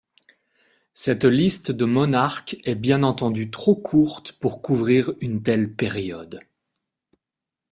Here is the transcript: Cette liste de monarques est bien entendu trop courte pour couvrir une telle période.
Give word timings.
Cette 0.95 1.25
liste 1.25 1.69
de 1.71 1.85
monarques 1.85 2.57
est 2.63 2.73
bien 2.73 3.03
entendu 3.03 3.51
trop 3.51 3.75
courte 3.75 4.31
pour 4.39 4.63
couvrir 4.63 5.13
une 5.21 5.43
telle 5.43 5.75
période. 5.75 6.39